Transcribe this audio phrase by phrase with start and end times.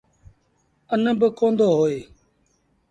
[0.93, 1.99] اَن با ڪوندو هوئي۔